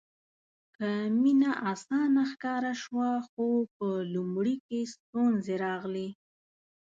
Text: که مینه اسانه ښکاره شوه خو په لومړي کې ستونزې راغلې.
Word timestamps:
که 0.75 0.89
مینه 1.21 1.51
اسانه 1.71 2.23
ښکاره 2.31 2.73
شوه 2.83 3.09
خو 3.29 3.47
په 3.75 3.87
لومړي 4.13 4.55
کې 4.67 4.79
ستونزې 4.93 5.55
راغلې. 5.65 6.07